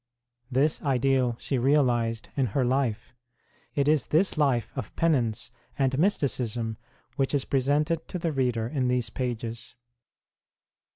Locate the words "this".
0.49-0.81, 4.07-4.35